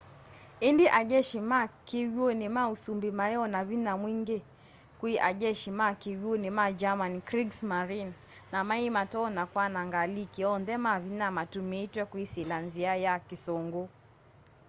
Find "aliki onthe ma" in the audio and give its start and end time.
10.05-10.93